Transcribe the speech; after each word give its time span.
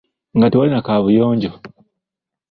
Nga 0.35 0.47
tewali 0.51 0.71
na 0.71 0.85
kaabuyonjo. 0.85 1.51